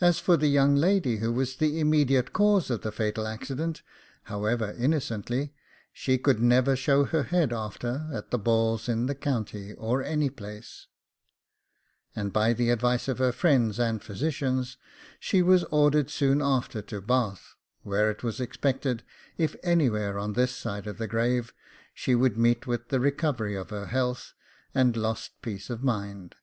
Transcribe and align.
As 0.00 0.20
for 0.20 0.36
the 0.36 0.46
young 0.46 0.76
lady 0.76 1.16
who 1.16 1.32
was 1.32 1.56
the 1.56 1.80
immediate 1.80 2.32
cause 2.32 2.70
of 2.70 2.82
the 2.82 2.92
fatal 2.92 3.26
accident, 3.26 3.82
however 4.30 4.72
innocently, 4.78 5.52
she 5.92 6.18
could 6.18 6.40
never 6.40 6.76
show 6.76 7.02
her 7.02 7.24
head 7.24 7.52
after 7.52 8.08
at 8.12 8.30
the 8.30 8.38
balls 8.38 8.88
in 8.88 9.06
the 9.06 9.14
county 9.16 9.72
or 9.72 10.04
any 10.04 10.30
place; 10.30 10.86
and 12.14 12.32
by 12.32 12.52
the 12.52 12.70
advice 12.70 13.08
of 13.08 13.18
her 13.18 13.32
friends 13.32 13.80
and 13.80 14.04
physicians, 14.04 14.76
she 15.18 15.42
was 15.42 15.64
ordered 15.64 16.10
soon 16.10 16.40
after 16.40 16.80
to 16.82 17.00
Bath, 17.00 17.56
where 17.82 18.12
it 18.12 18.22
was 18.22 18.38
expected, 18.38 19.02
if 19.36 19.56
anywhere 19.64 20.16
on 20.16 20.34
this 20.34 20.54
side 20.54 20.86
of 20.86 20.98
the 20.98 21.08
grave, 21.08 21.52
she 21.92 22.14
would 22.14 22.38
meet 22.38 22.68
with 22.68 22.88
the 22.90 23.00
recovery 23.00 23.56
of 23.56 23.70
her 23.70 23.86
health 23.86 24.32
and 24.76 24.96
lost 24.96 25.32
peace 25.42 25.70
of 25.70 25.82
mind. 25.82 26.36